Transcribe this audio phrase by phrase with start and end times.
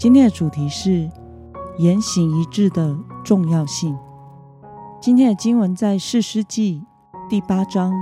[0.00, 1.10] 今天的主题是
[1.76, 3.98] 言行一致的重要性。
[4.98, 6.82] 今天的经文在四诗记
[7.28, 7.92] 第八章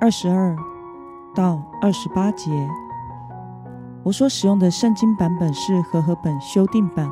[0.00, 0.56] 二十二
[1.34, 2.50] 到二十八节。
[4.02, 7.06] 我所使用的圣经版本是和合本修订版。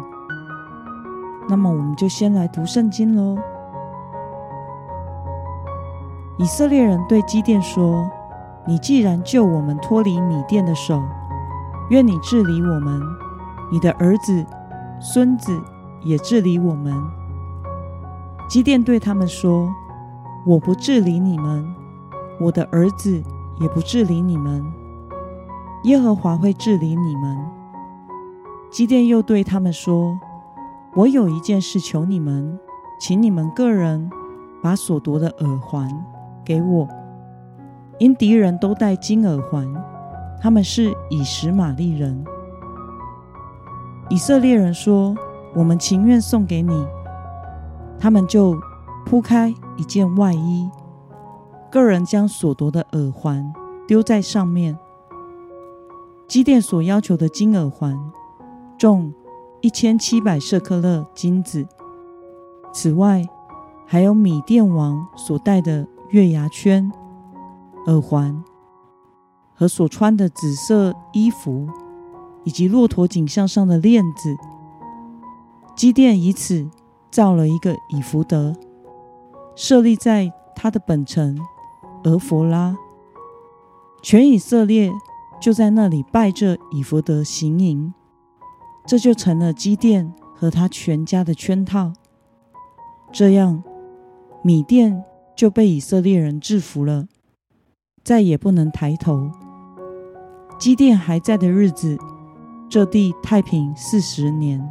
[1.47, 3.37] 那么，我们就先来读圣经喽。
[6.39, 8.11] 以色列人对基甸说
[8.67, 11.03] ：“你既然救我们脱离米甸的手，
[11.91, 12.99] 愿你治理我们。”
[13.71, 14.45] 你的儿子、
[15.01, 15.61] 孙子
[16.03, 16.95] 也治理我们。
[18.49, 19.73] 基甸对他们说
[20.45, 21.65] ：“我不治理你们，
[22.41, 23.23] 我的儿子
[23.61, 24.65] 也不治理你们。
[25.85, 27.39] 耶和华会治理你们。”
[28.73, 30.19] 基甸又对他们说
[30.95, 32.59] ：“我有一件事求你们，
[33.01, 34.11] 请你们个人
[34.61, 35.89] 把所夺的耳环
[36.45, 36.89] 给我，
[37.99, 39.73] 因敌人都戴金耳环，
[40.41, 42.25] 他们是以实玛利人。”
[44.11, 45.17] 以色列人说
[45.55, 46.87] ：“我们情愿送给你。”
[47.99, 48.59] 他们就
[49.07, 50.69] 铺开一件外衣，
[51.71, 53.53] 个人将所夺的耳环
[53.87, 54.77] 丢在上面。
[56.27, 57.99] 基甸所要求的金耳环
[58.79, 59.13] 重
[59.61, 61.67] 一千七百舍克勒金子，
[62.73, 63.25] 此外
[63.87, 66.91] 还有米甸王所戴的月牙圈、
[67.87, 68.43] 耳环
[69.55, 71.69] 和所穿的紫色衣服。
[72.45, 74.37] 以及骆驼颈项上的链子，
[75.77, 76.69] 基甸以此
[77.11, 78.55] 造了一个以弗德，
[79.55, 81.39] 设立在他的本城
[82.05, 82.77] 俄弗拉。
[84.03, 84.91] 全以色列
[85.41, 87.93] 就在那里拜这以弗德行营，
[88.87, 91.93] 这就成了基甸和他全家的圈套。
[93.13, 93.63] 这样，
[94.43, 95.05] 米甸
[95.37, 97.07] 就被以色列人制服了，
[98.03, 99.31] 再也不能抬头。
[100.59, 101.99] 基甸还在的日子。
[102.71, 104.65] 这地太平四十年。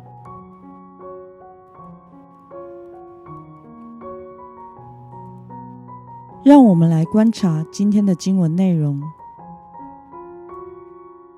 [6.41, 9.01] 让我们来观察今天的经文内容。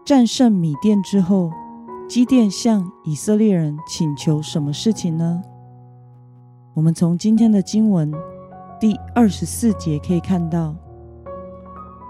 [0.06, 1.52] 战胜米甸之后，
[2.08, 5.42] 基甸向以色列人请求什么事情呢？
[6.76, 8.14] 我们从今天的经文
[8.80, 10.76] 第二十四节可以看到，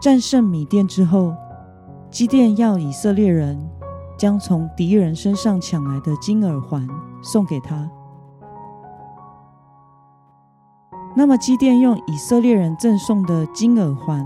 [0.02, 1.34] 战胜米甸之后，
[2.10, 3.58] 基甸要以色列人。
[4.22, 6.88] 将从敌人身上抢来的金耳环
[7.24, 7.90] 送给他。
[11.16, 14.24] 那么，基甸用以色列人赠送的金耳环，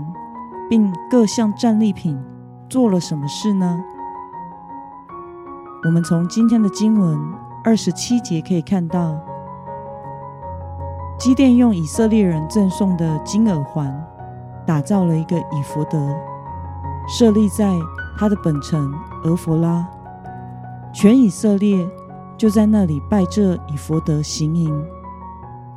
[0.68, 2.22] 并各项战利品
[2.68, 3.82] 做了什么事呢？
[5.86, 7.18] 我们从今天的经文
[7.64, 9.18] 二十七节可以看到，
[11.18, 14.06] 基甸用以色列人赠送的金耳环，
[14.66, 16.14] 打造了一个以弗德，
[17.08, 17.74] 设立在。
[18.16, 18.92] 他的本城
[19.24, 19.86] 俄弗拉，
[20.92, 21.86] 全以色列
[22.38, 24.84] 就在那里拜这以弗德行营，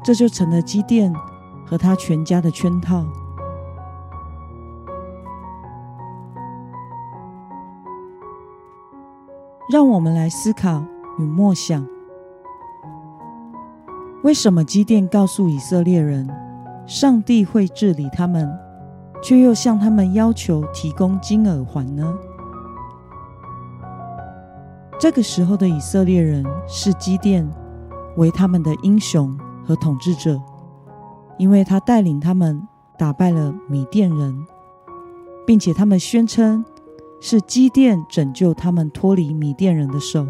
[0.02, 1.14] 这就成了基甸
[1.66, 3.06] 和他全家的圈套。
[9.72, 10.84] 让我们来思考
[11.20, 11.86] 与默想：
[14.24, 16.28] 为什么基甸告诉以色列人，
[16.88, 18.50] 上帝会治理他们，
[19.22, 22.18] 却又向他们要求提供金耳环呢？
[25.00, 27.50] 这个时候的以色列人视基甸
[28.18, 29.34] 为他们的英雄
[29.66, 30.38] 和统治者，
[31.38, 32.62] 因为他带领他们
[32.98, 34.46] 打败了米甸人，
[35.48, 36.66] 并且他们宣称
[37.22, 40.28] 是基甸拯救他们脱离米甸人的手。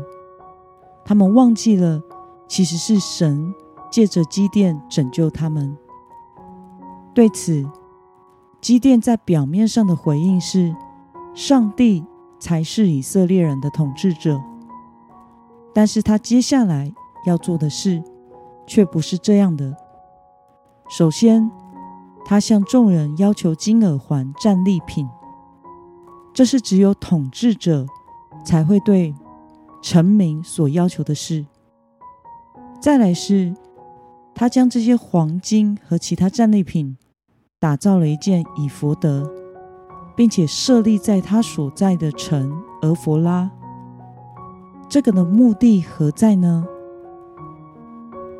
[1.04, 2.00] 他们忘记了，
[2.48, 3.52] 其实是神
[3.90, 5.76] 借着基甸拯救他们。
[7.16, 7.68] 对此，
[8.62, 10.76] 基甸在表面上的回应是：
[11.34, 12.06] 上帝
[12.38, 14.40] 才是以色列人的统治者。
[15.74, 16.92] 但是他接下来
[17.26, 18.04] 要做的事，
[18.68, 19.76] 却不是这样的。
[20.90, 21.50] 首先，
[22.26, 25.08] 他向众人要求金耳环战利品，
[26.34, 27.86] 这是只有统治者
[28.44, 29.14] 才会对
[29.82, 31.46] 臣民所要求的事。
[32.82, 33.54] 再来是，
[34.34, 36.98] 他将这些黄金和其他战利品
[37.60, 39.32] 打造了一件以弗德，
[40.16, 42.52] 并且设立在他所在的城
[42.82, 43.52] 俄佛拉。
[44.90, 46.66] 这个的目的何在呢？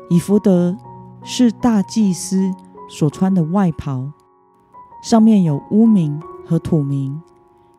[0.08, 0.76] 以福德
[1.22, 2.52] 是大祭司
[2.88, 4.10] 所穿的外袍，
[5.00, 7.22] 上面有污名和土名，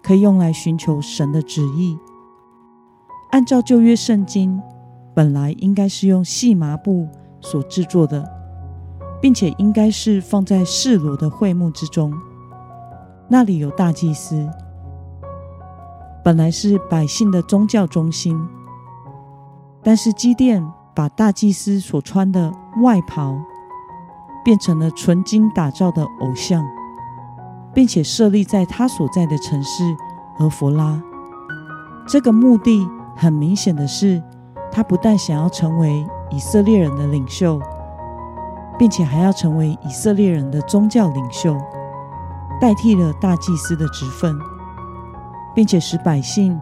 [0.02, 2.00] 可以用来寻求神的旨意。
[3.32, 4.62] 按照旧约圣经，
[5.14, 7.10] 本来应该是用细麻布
[7.42, 8.26] 所制作的，
[9.22, 12.14] 并且应该是放在示罗的会幕之中，
[13.28, 14.50] 那里有大祭司，
[16.24, 18.40] 本来是百姓的宗教中心。
[19.84, 20.64] 但是基甸
[20.94, 23.40] 把大祭司所穿的外袍
[24.44, 26.64] 变成了纯金打造的偶像，
[27.74, 29.84] 并且设立在他所在的城市
[30.40, 31.02] 俄弗拉。
[32.08, 34.22] 这个目的很明显的是，
[34.72, 37.60] 他不但想要成为以色列人的领袖，
[38.78, 41.56] 并且还要成为以色列人的宗教领袖，
[42.60, 44.38] 代替了大祭司的职分，
[45.56, 46.60] 并且使百姓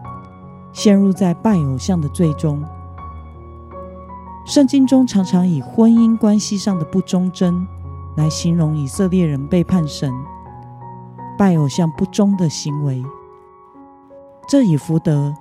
[0.72, 2.62] 陷入在拜偶像的罪中。
[4.50, 7.64] 圣经中常常以婚姻关系上的不忠贞
[8.16, 10.12] 来形容以色列人背叛神、
[11.38, 13.00] 拜偶像不忠的行为。
[14.48, 15.32] 这以福德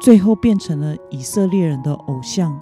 [0.00, 2.58] 最后变成了以色列人的偶像。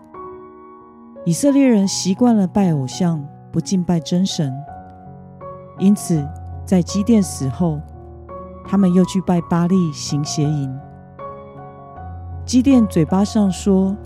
[1.24, 4.52] 以色列人习惯了拜偶像，不敬拜真神，
[5.78, 6.28] 因此
[6.66, 7.80] 在基甸死后，
[8.66, 10.76] 他们又去拜巴利行邪淫。
[12.44, 13.96] 基甸嘴巴上说：“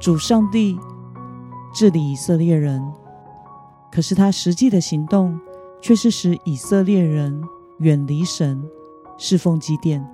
[0.00, 0.78] 主上帝。”
[1.74, 2.80] 治理以色列人，
[3.90, 5.38] 可是他实际的行动
[5.82, 7.42] 却是使以色列人
[7.80, 8.62] 远离神，
[9.18, 10.08] 侍奉基殿。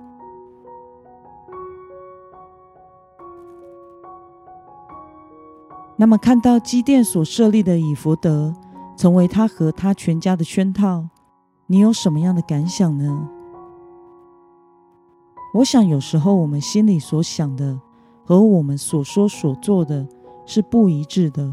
[5.95, 8.51] 那么，看到基殿所设立的以福德
[8.97, 11.07] 成为他和他全家的圈套，
[11.67, 13.29] 你有什么样的感想呢？
[15.53, 17.79] 我想，有时候我们心里所想的
[18.25, 20.07] 和我们所说所做的。
[20.53, 21.49] 是不一致的。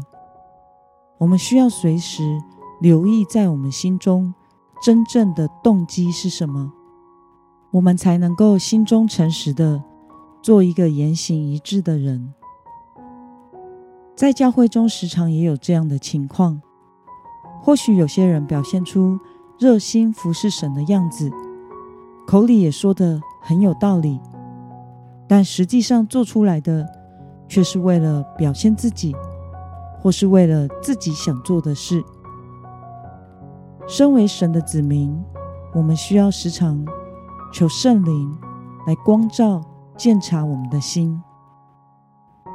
[1.19, 2.37] 我们需要随时
[2.81, 4.33] 留意，在我们心中
[4.83, 6.69] 真正的动机是什么，
[7.71, 9.81] 我们才能够心中诚实的
[10.41, 12.33] 做一个言行一致的人。
[14.17, 16.61] 在教会中，时常也有这样的情况。
[17.61, 19.17] 或许有些人表现出
[19.57, 21.31] 热心服侍神的样子，
[22.27, 24.19] 口里也说的很有道理，
[25.25, 26.98] 但实际上做出来的。
[27.49, 29.13] 却是为了表现自己，
[29.99, 32.01] 或是为了自己想做的事。
[33.87, 35.19] 身为神的子民，
[35.73, 36.85] 我们需要时常
[37.51, 38.37] 求圣灵
[38.85, 39.61] 来光照、
[39.97, 41.19] 鉴察我们的心，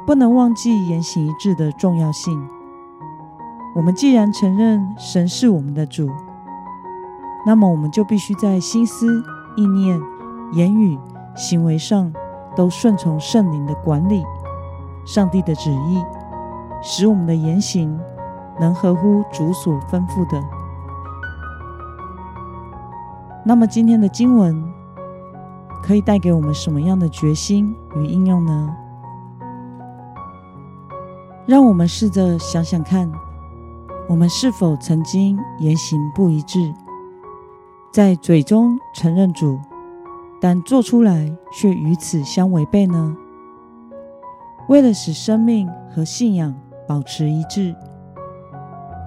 [0.07, 2.41] 不能忘记言行一致的重要性。
[3.75, 6.09] 我们既然承认神是我们的主，
[7.45, 9.21] 那么我们就必须在心思、
[9.57, 9.99] 意念、
[10.53, 10.97] 言语、
[11.35, 12.13] 行为上
[12.55, 14.23] 都顺从圣灵的管理。
[15.05, 16.03] 上帝的旨意，
[16.81, 17.97] 使我们的言行
[18.59, 20.43] 能合乎主所吩咐的。
[23.45, 24.63] 那么，今天的经文
[25.83, 28.75] 可以带给我们什么样的决心与应用呢？
[31.45, 33.11] 让我们试着想想看，
[34.09, 36.73] 我们是否曾经言行不一致，
[37.91, 39.59] 在嘴中承认主，
[40.41, 43.15] 但做出来却与此相违背呢？
[44.67, 46.53] 为了使生命和信仰
[46.87, 47.75] 保持一致，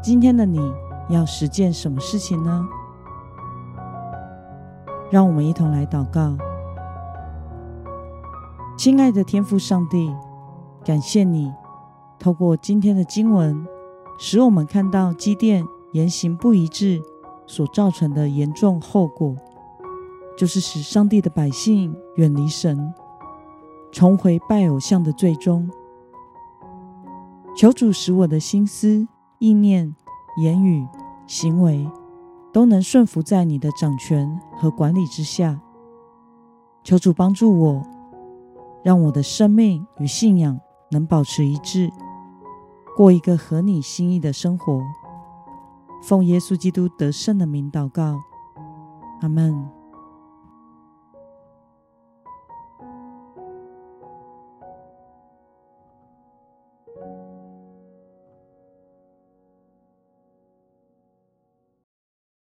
[0.01, 0.61] 今天的你
[1.09, 2.69] 要实践什么事情呢？
[5.11, 6.37] 让我们一同来祷告。
[8.77, 10.15] 亲爱的天父上帝，
[10.85, 11.53] 感谢你
[12.21, 13.67] 透过今天的经文，
[14.17, 17.03] 使我们看到积淀言行不一致
[17.49, 19.35] 所造成的严重后果，
[20.37, 22.95] 就是使上帝的百姓远离神。
[23.91, 25.71] 重回拜偶像的最终，
[27.57, 29.95] 求主使我的心思、意念、
[30.43, 30.87] 言语、
[31.27, 31.91] 行为
[32.53, 35.61] 都能顺服在你的掌权和管理之下。
[36.85, 37.83] 求主帮助我，
[38.83, 40.59] 让我的生命与信仰
[40.91, 41.91] 能保持一致，
[42.97, 44.81] 过一个合你心意的生活。
[46.03, 48.21] 奉耶稣基督得胜的名祷告，
[49.21, 49.78] 阿门。